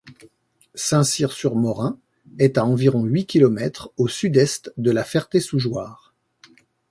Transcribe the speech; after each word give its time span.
Saint-Cyr-sur-Morin 0.73 1.99
est 2.39 2.57
à 2.57 2.65
environ 2.65 3.03
huit 3.05 3.27
kilomètres 3.27 3.93
au 3.97 4.07
sud-est 4.07 4.73
de 4.77 4.89
La 4.89 5.03
Ferté-sous-Jouarre. 5.03 6.15